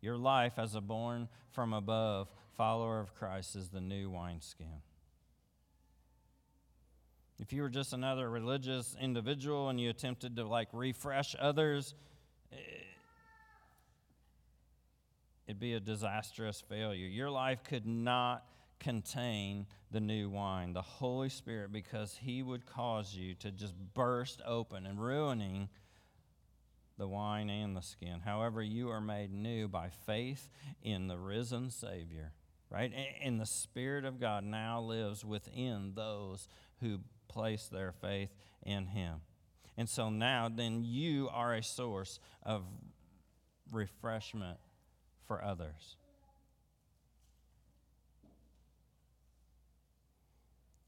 [0.00, 4.82] Your life as a born from above follower of Christ is the new wineskin.
[7.40, 11.94] If you were just another religious individual and you attempted to like refresh others,
[12.52, 12.56] eh,
[15.46, 17.06] it'd be a disastrous failure.
[17.06, 18.44] Your life could not
[18.80, 24.40] contain the new wine, the Holy Spirit, because He would cause you to just burst
[24.44, 25.68] open and ruining
[26.98, 28.20] the wine and the skin.
[28.24, 30.48] However, you are made new by faith
[30.82, 32.32] in the risen Savior,
[32.70, 32.92] right?
[33.22, 36.48] And the Spirit of God now lives within those
[36.80, 38.30] who place their faith
[38.62, 39.20] in Him.
[39.76, 42.64] And so now, then, you are a source of
[43.72, 44.58] refreshment
[45.26, 45.96] for others.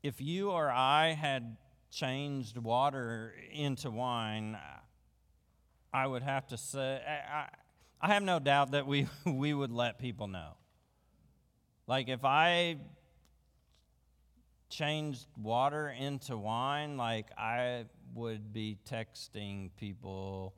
[0.03, 1.57] If you or I had
[1.91, 4.59] changed water into wine,
[5.93, 7.49] I would have to say, I,
[8.01, 10.55] I have no doubt that we, we would let people know.
[11.87, 12.79] Like if I
[14.71, 17.85] changed water into wine, like I
[18.15, 20.55] would be texting people.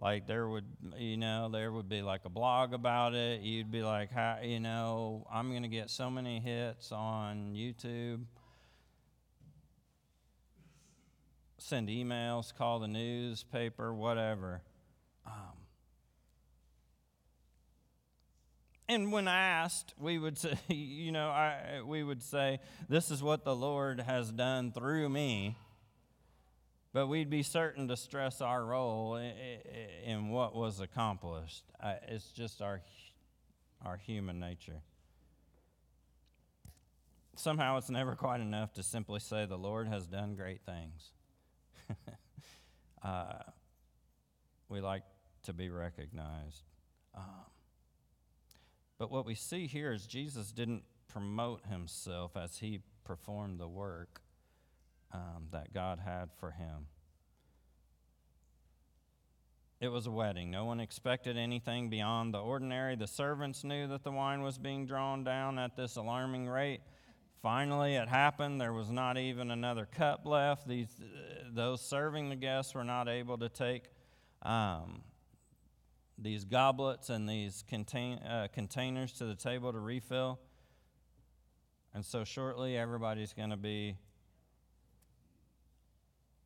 [0.00, 3.40] Like there would, you know, there would be like a blog about it.
[3.40, 8.20] You'd be like, how, you know, I'm going to get so many hits on YouTube.
[11.58, 14.62] Send emails, call the newspaper, whatever.
[15.26, 15.32] Um,
[18.88, 23.44] and when asked, we would say, you know, I, we would say, this is what
[23.44, 25.56] the Lord has done through me.
[26.94, 31.64] But we'd be certain to stress our role in what was accomplished.
[32.08, 32.80] It's just our,
[33.84, 34.80] our human nature.
[37.36, 41.12] Somehow it's never quite enough to simply say, the Lord has done great things.
[43.02, 43.42] uh,
[44.68, 45.02] we like
[45.44, 46.64] to be recognized.
[47.14, 47.24] Um,
[48.98, 54.20] but what we see here is Jesus didn't promote himself as he performed the work
[55.12, 56.86] um, that God had for him.
[59.80, 60.50] It was a wedding.
[60.50, 62.96] No one expected anything beyond the ordinary.
[62.96, 66.80] The servants knew that the wine was being drawn down at this alarming rate.
[67.42, 68.60] Finally, it happened.
[68.60, 70.66] There was not even another cup left.
[70.66, 73.84] These, uh, those serving the guests were not able to take
[74.42, 75.02] um,
[76.18, 80.40] these goblets and these contain, uh, containers to the table to refill.
[81.94, 83.96] And so, shortly, everybody's going to be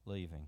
[0.04, 0.46] leaving.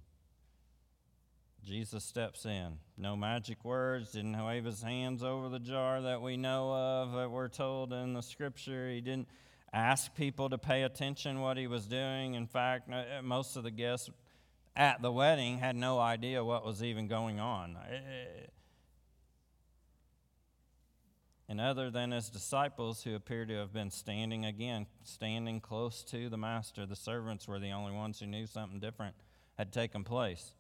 [1.64, 2.78] Jesus steps in.
[2.98, 7.30] No magic words, didn't wave his hands over the jar that we know of, that
[7.30, 8.90] we're told in the scripture.
[8.90, 9.28] He didn't
[9.74, 12.34] ask people to pay attention what he was doing.
[12.34, 14.08] In fact, uh, uh, most of the guests
[14.76, 17.76] at the wedding had no idea what was even going on.
[17.76, 18.46] Uh, uh,
[21.48, 26.28] and other than his disciples, who appear to have been standing again, standing close to
[26.28, 29.14] the master, the servants were the only ones who knew something different
[29.58, 30.54] had taken place.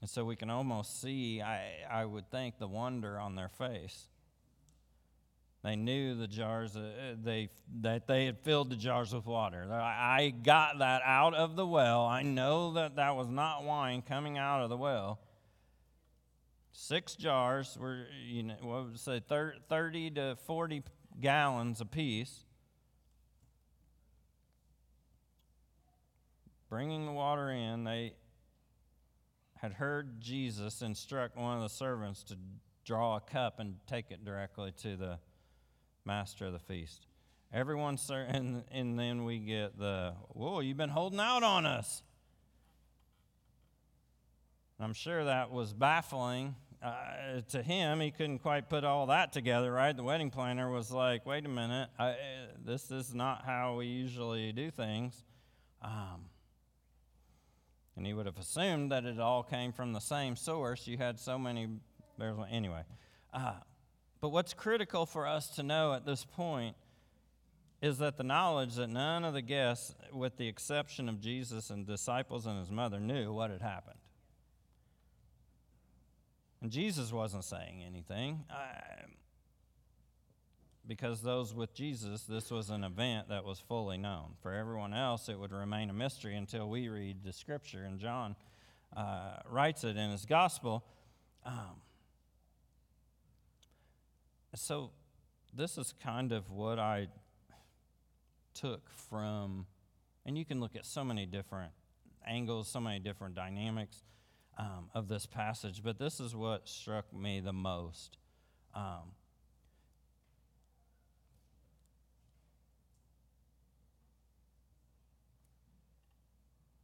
[0.00, 4.08] And so we can almost see, I, I would think, the wonder on their face.
[5.62, 7.48] They knew the jars, uh, they,
[7.82, 9.70] that they had filled the jars with water.
[9.72, 12.04] I got that out of the well.
[12.04, 15.20] I know that that was not wine coming out of the well.
[16.72, 20.82] Six jars were, you know, what would say, 30 to 40
[21.20, 22.44] gallons apiece.
[26.68, 28.14] Bringing the water in, they
[29.58, 32.36] had heard Jesus instruct one of the servants to
[32.84, 35.18] draw a cup and take it directly to the
[36.04, 37.06] master of the feast.
[37.52, 42.02] Everyone, sir, and, and then we get the, whoa, you've been holding out on us.
[44.80, 48.00] I'm sure that was baffling uh, to him.
[48.00, 49.96] He couldn't quite put all that together, right?
[49.96, 52.16] The wedding planner was like, wait a minute, I,
[52.64, 55.22] this is not how we usually do things.
[55.82, 56.26] Um,
[57.96, 60.86] and he would have assumed that it all came from the same source.
[60.88, 61.68] You had so many,
[62.18, 62.82] there's anyway.
[63.32, 63.54] Uh,
[64.22, 66.76] but what's critical for us to know at this point
[67.82, 71.84] is that the knowledge that none of the guests, with the exception of Jesus and
[71.84, 73.98] disciples and his mother, knew what had happened.
[76.60, 78.44] And Jesus wasn't saying anything.
[78.48, 79.08] Uh,
[80.86, 84.34] because those with Jesus, this was an event that was fully known.
[84.40, 88.36] For everyone else, it would remain a mystery until we read the scripture, and John
[88.96, 90.84] uh, writes it in his gospel.
[91.44, 91.80] Um,
[94.54, 94.90] so,
[95.54, 97.08] this is kind of what I
[98.54, 99.66] took from,
[100.26, 101.72] and you can look at so many different
[102.26, 104.02] angles, so many different dynamics
[104.58, 108.18] um, of this passage, but this is what struck me the most.
[108.74, 109.14] Um,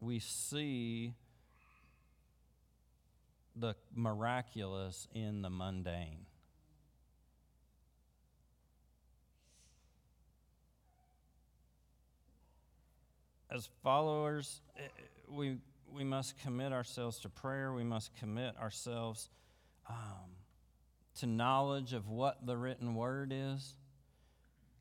[0.01, 1.15] we see
[3.57, 6.27] the miraculous in the mundane.
[13.51, 14.83] As followers, eh,
[15.29, 15.59] we,
[15.93, 17.73] we must commit ourselves to prayer.
[17.73, 19.31] We must commit ourselves
[19.89, 20.31] um,
[21.21, 23.75] to knowledge of what the written word is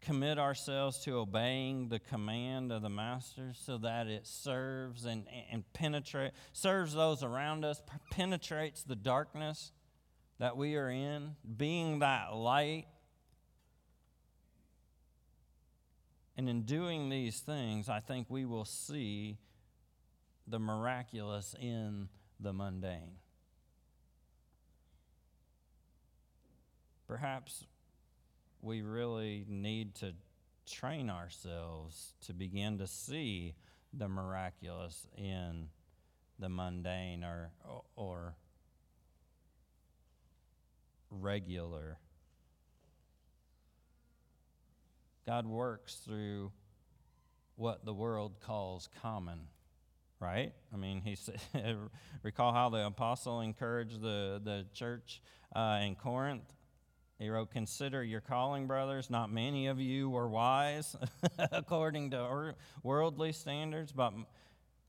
[0.01, 5.63] commit ourselves to obeying the command of the master so that it serves and, and
[5.74, 9.72] penetrate serves those around us penetrates the darkness
[10.39, 12.86] that we are in being that light
[16.38, 19.38] and in doing these things i think we will see
[20.47, 22.07] the miraculous in
[22.39, 23.17] the mundane
[27.07, 27.65] perhaps
[28.61, 30.13] we really need to
[30.65, 33.55] train ourselves to begin to see
[33.93, 35.69] the miraculous in
[36.39, 37.51] the mundane or,
[37.95, 38.35] or
[41.09, 41.97] regular.
[45.28, 46.51] God works through
[47.55, 49.41] what the world calls common,
[50.19, 50.53] right?
[50.73, 51.39] I mean, he said,
[52.23, 55.21] recall how the apostle encouraged the, the church
[55.55, 56.53] uh, in Corinth
[57.19, 59.09] he wrote, Consider your calling, brothers.
[59.09, 60.95] Not many of you were wise
[61.51, 64.13] according to worldly standards, but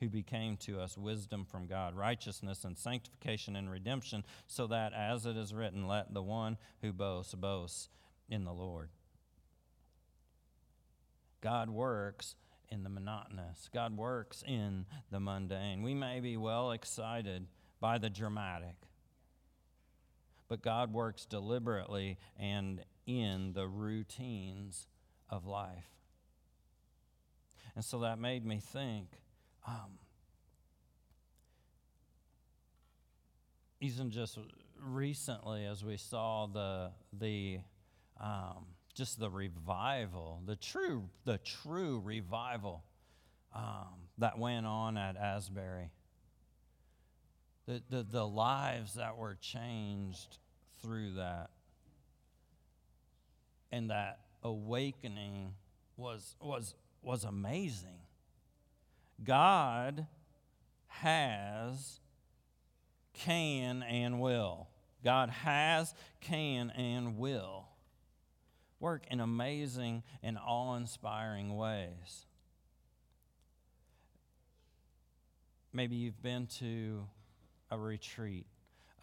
[0.00, 5.26] who became to us wisdom from God, righteousness and sanctification and redemption, so that, as
[5.26, 7.90] it is written, let the one who boasts boast
[8.28, 8.88] in the Lord.
[11.40, 12.34] God works
[12.68, 13.68] in the monotonous.
[13.72, 15.82] God works in the mundane.
[15.82, 17.46] We may be well excited
[17.80, 18.76] by the dramatic,
[20.48, 24.86] but God works deliberately and in the routines
[25.28, 25.88] of life.
[27.74, 29.20] And so that made me think
[29.66, 29.98] um,
[33.80, 34.38] even just
[34.82, 37.60] recently, as we saw the, the
[38.20, 42.82] um, just the revival, the true, the true revival
[43.54, 45.90] um, that went on at Asbury
[47.70, 50.38] the, the, the lives that were changed
[50.82, 51.50] through that.
[53.70, 55.54] And that awakening
[55.96, 58.00] was, was, was amazing.
[59.22, 60.06] God
[60.86, 62.00] has,
[63.12, 64.68] can, and will.
[65.04, 67.70] God has, can, and will
[68.80, 72.26] work in amazing and awe inspiring ways.
[75.72, 77.06] Maybe you've been to
[77.70, 78.46] a retreat.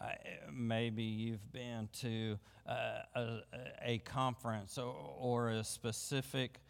[0.00, 0.08] Uh,
[0.52, 2.38] maybe you've been to
[2.68, 2.72] uh,
[3.14, 3.38] a,
[3.82, 6.60] a, conference or, or a specific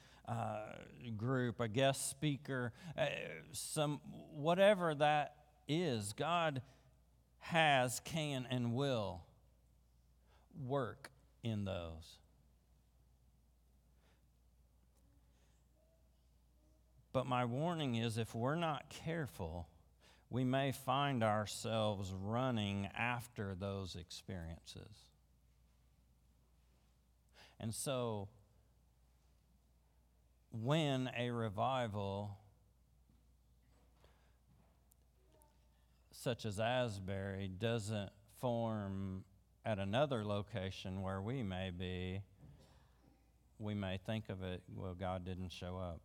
[1.16, 3.06] group, a guest speaker, uh,
[3.52, 4.00] some
[4.32, 5.34] whatever that
[5.66, 6.12] is.
[6.12, 6.62] God
[7.40, 9.22] has, can, and will
[10.66, 11.10] work
[11.42, 12.18] in those.
[17.12, 19.68] But my warning is if we're not careful,
[20.30, 25.08] we may find ourselves running after those experiences.
[27.58, 28.28] And so,
[30.50, 32.36] when a revival
[36.10, 39.24] such as Asbury doesn't form
[39.64, 42.20] at another location where we may be,
[43.58, 46.00] we may think of it, well, God didn't show up.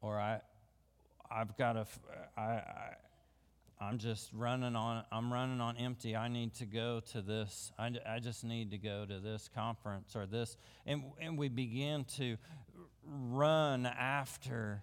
[0.00, 0.40] Or I,
[1.30, 1.86] I've got a,
[2.36, 2.94] I, I,
[3.80, 6.14] I'm just running on, I'm running on empty.
[6.14, 7.72] I need to go to this.
[7.78, 10.58] I, I just need to go to this conference or this.
[10.84, 12.36] And, and we begin to
[13.04, 14.82] run after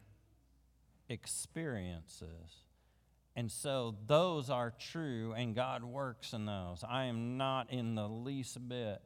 [1.09, 2.63] experiences.
[3.35, 6.83] And so those are true, and God works in those.
[6.87, 8.99] I am not in the least bit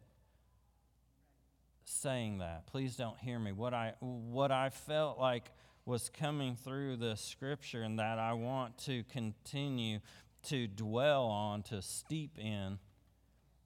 [1.84, 2.66] saying that.
[2.68, 3.52] Please don't hear me.
[3.52, 5.52] What I, what I felt like
[5.92, 10.00] was coming through the scripture and that I want to continue
[10.44, 12.80] to dwell on, to steep in,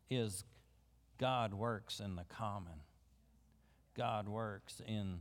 [0.10, 0.44] is
[1.20, 2.80] God works in the common.
[3.96, 5.20] God works in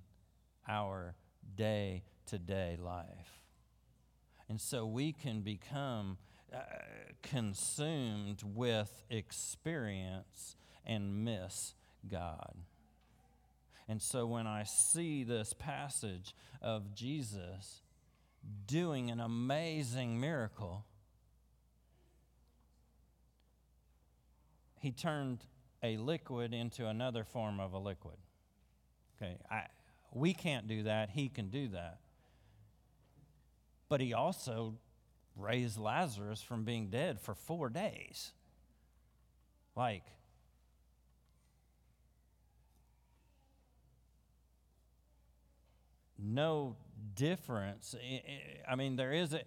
[0.66, 1.14] our
[1.54, 3.42] day to day life.
[4.48, 6.16] And so we can become
[6.54, 6.60] uh,
[7.22, 11.74] consumed with experience and miss
[12.10, 12.54] God.
[13.88, 17.82] And so when I see this passage of Jesus
[18.66, 20.84] doing an amazing miracle,
[24.80, 25.44] he turned
[25.82, 28.16] a liquid into another form of a liquid.
[29.16, 29.66] Okay, I,
[30.12, 31.98] we can't do that, he can do that.
[33.88, 34.74] But he also
[35.36, 38.32] raised Lazarus from being dead for four days.
[39.76, 40.04] Like,
[46.24, 46.76] no
[47.14, 47.94] difference.
[48.68, 49.42] I mean, there is a.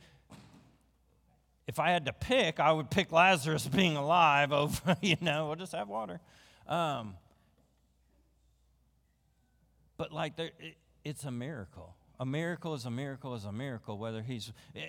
[1.68, 5.58] If I had to pick, I would pick Lazarus being alive over, you know, we'll
[5.58, 6.22] just have water.
[6.68, 7.16] Um,
[9.98, 11.96] but like, there, it, it's a miracle.
[12.20, 14.82] A miracle is a miracle is a miracle, whether he's eh,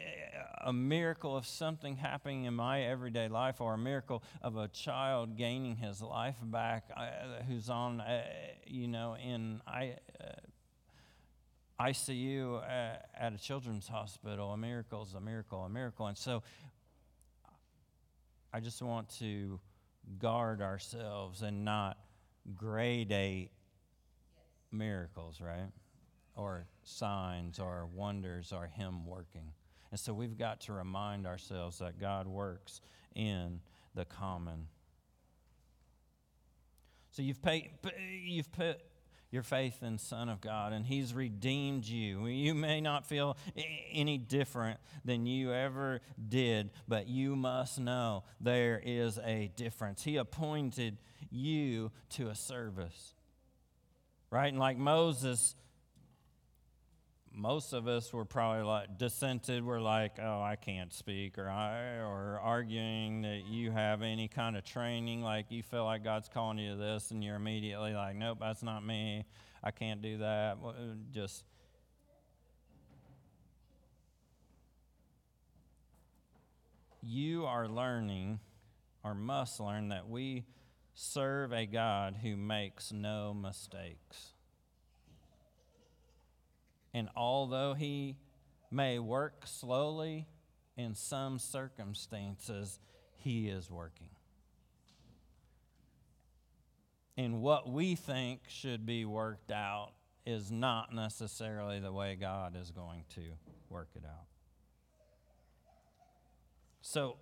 [0.65, 5.37] a miracle of something happening in my everyday life or a miracle of a child
[5.37, 8.23] gaining his life back uh, who's on, uh,
[8.67, 10.27] you know, in I, uh,
[11.81, 14.53] ICU at, at a children's hospital.
[14.53, 16.07] A miracle is a miracle, a miracle.
[16.07, 16.43] And so
[18.53, 19.61] I just want to
[20.19, 21.99] guard ourselves and not
[22.57, 23.51] grade gradate
[24.73, 25.71] miracles, right?
[26.35, 29.53] Or signs or wonders or Him working.
[29.91, 32.81] And so we've got to remind ourselves that God works
[33.15, 33.61] in
[33.95, 34.67] the common.
[37.11, 37.71] So you've paid,
[38.23, 38.81] you've put
[39.31, 42.27] your faith in Son of God, and He's redeemed you.
[42.27, 43.37] You may not feel
[43.93, 50.03] any different than you ever did, but you must know there is a difference.
[50.03, 50.97] He appointed
[51.31, 53.15] you to a service,
[54.31, 54.49] right?
[54.49, 55.55] And like Moses,
[57.39, 59.65] most of us were probably like dissented.
[59.65, 64.57] We're like, oh, I can't speak, or I, or arguing that you have any kind
[64.57, 68.17] of training, like you feel like God's calling you to this, and you're immediately like,
[68.17, 69.25] nope, that's not me.
[69.63, 70.59] I can't do that.
[70.65, 70.73] Uh,
[71.13, 71.45] just.
[77.01, 78.41] You are learning,
[79.05, 80.45] or must learn, that we
[80.95, 84.33] serve a God who makes no mistakes.
[86.95, 88.17] And although he
[88.71, 90.27] may work slowly
[90.77, 92.79] in some circumstances,
[93.17, 94.09] he is working.
[97.17, 99.91] And what we think should be worked out
[100.25, 103.23] is not necessarily the way God is going to
[103.69, 104.27] work it out.
[106.81, 107.17] So,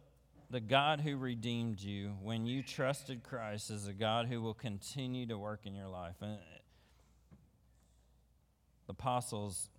[0.50, 5.26] the God who redeemed you when you trusted Christ is a God who will continue
[5.26, 6.14] to work in your life.
[6.20, 6.38] And
[8.86, 9.70] the apostles,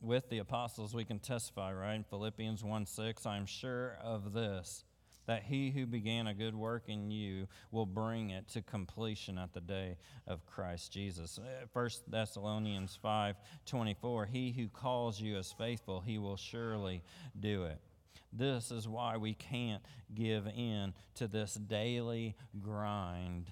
[0.00, 1.94] with the apostles, we can testify, right?
[1.94, 4.84] In Philippians 1 6, I'm sure of this,
[5.26, 9.52] that he who began a good work in you will bring it to completion at
[9.52, 9.96] the day
[10.26, 11.38] of Christ Jesus.
[11.72, 13.36] 1 uh, Thessalonians 5
[13.66, 17.02] 24, he who calls you is faithful, he will surely
[17.38, 17.78] do it.
[18.32, 19.82] This is why we can't
[20.14, 23.50] give in to this daily grind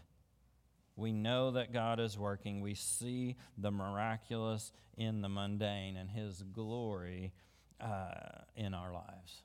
[0.97, 2.61] we know that God is working.
[2.61, 7.33] We see the miraculous in the mundane and His glory
[7.81, 9.43] uh, in our lives.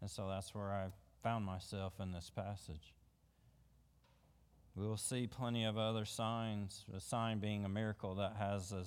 [0.00, 0.86] And so that's where I
[1.22, 2.94] found myself in this passage.
[4.76, 8.84] We will see plenty of other signs, a sign being a miracle that has a,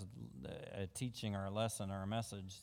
[0.84, 2.54] a teaching or a lesson or a message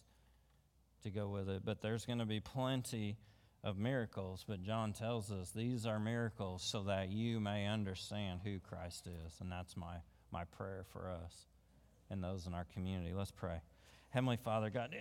[1.02, 1.62] to go with it.
[1.64, 3.18] But there's going to be plenty
[3.66, 8.60] of miracles, but John tells us these are miracles so that you may understand who
[8.60, 9.40] Christ is.
[9.40, 9.96] And that's my,
[10.30, 11.46] my prayer for us
[12.08, 13.12] and those in our community.
[13.12, 13.60] Let's pray.
[14.10, 14.94] Heavenly Father, God,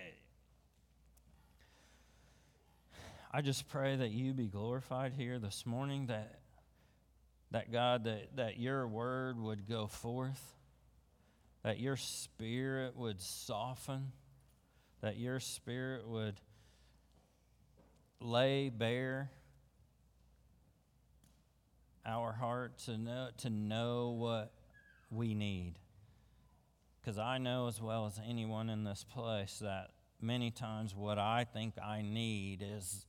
[3.32, 6.40] I just pray that you be glorified here this morning, that,
[7.52, 10.42] that God, that, that your word would go forth,
[11.62, 14.10] that your spirit would soften,
[15.02, 16.40] that your spirit would
[18.20, 19.30] lay bare
[22.04, 24.52] our heart to know, to know what
[25.10, 25.74] we need.
[27.00, 29.90] Because I know as well as anyone in this place that
[30.20, 33.06] many times what I think I need is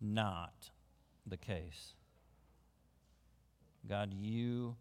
[0.00, 0.70] not
[1.26, 1.94] the case.
[3.88, 4.76] God, you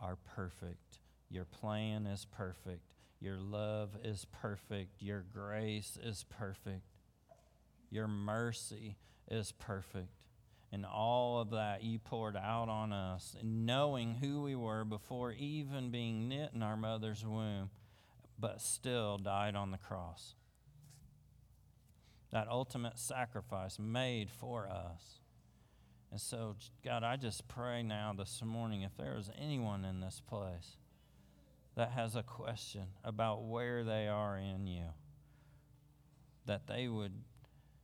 [0.00, 0.98] are perfect.
[1.30, 2.92] Your plan is perfect.
[3.22, 5.00] Your love is perfect.
[5.00, 6.82] Your grace is perfect.
[7.88, 8.96] Your mercy
[9.30, 10.08] is perfect.
[10.72, 15.92] And all of that you poured out on us, knowing who we were before even
[15.92, 17.70] being knit in our mother's womb,
[18.40, 20.34] but still died on the cross.
[22.32, 25.20] That ultimate sacrifice made for us.
[26.10, 30.20] And so, God, I just pray now this morning if there is anyone in this
[30.26, 30.76] place
[31.74, 34.86] that has a question about where they are in you,
[36.46, 37.14] that they would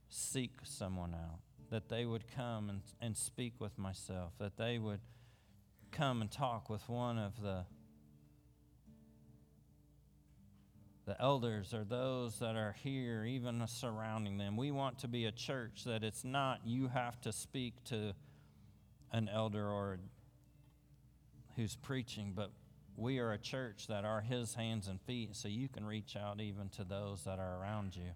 [0.09, 1.39] seek someone out,
[1.71, 5.01] that they would come and, and speak with myself, that they would
[5.91, 7.65] come and talk with one of the
[11.09, 14.55] the elders or those that are here, even surrounding them.
[14.55, 18.13] We want to be a church that it's not you have to speak to
[19.11, 19.97] an elder or
[21.55, 22.51] who's preaching, but
[22.99, 26.41] we are a church that are His hands and feet, so you can reach out
[26.41, 28.11] even to those that are around you.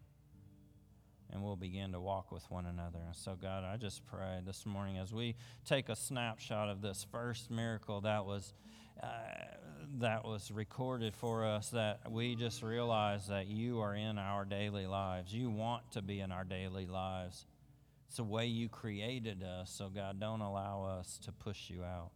[1.31, 2.99] And we'll begin to walk with one another.
[3.05, 7.05] And so, God, I just pray this morning as we take a snapshot of this
[7.11, 8.53] first miracle that was.
[9.01, 9.07] Uh,
[9.99, 14.87] that was recorded for us that we just realize that you are in our daily
[14.87, 15.33] lives.
[15.33, 17.45] You want to be in our daily lives.
[18.07, 19.71] It's the way you created us.
[19.71, 22.11] So, God, don't allow us to push you out.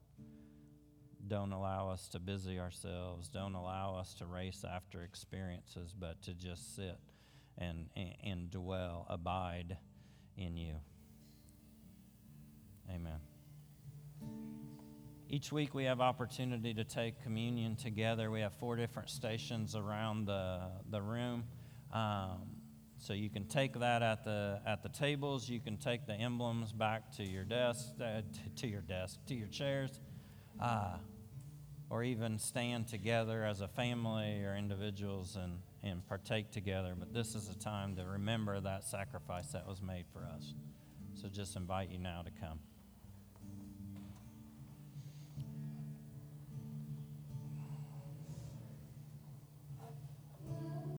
[1.28, 3.30] Don't allow us to busy ourselves.
[3.30, 6.98] Don't allow us to race after experiences, but to just sit
[7.58, 9.78] and, and, and dwell, abide
[10.38, 10.76] in you.
[12.90, 13.20] Amen.
[15.30, 18.32] Each week we have opportunity to take communion together.
[18.32, 21.44] We have four different stations around the, the room.
[21.92, 22.44] Um,
[22.98, 25.50] so you can take that at the, at the tables.
[25.50, 28.22] You can take the emblems back to your desk, uh,
[28.56, 30.00] to, your desk, to your chairs.
[30.60, 30.98] Uh,
[31.90, 36.94] or even stand together as a family or individuals and, and partake together.
[36.98, 40.54] But this is a time to remember that sacrifice that was made for us.
[41.14, 42.60] So just invite you now to come.